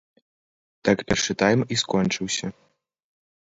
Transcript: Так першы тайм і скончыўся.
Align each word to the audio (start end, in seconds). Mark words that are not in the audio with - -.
Так 0.89 0.97
першы 1.11 1.37
тайм 1.43 1.59
і 1.77 1.79
скончыўся. 1.85 2.45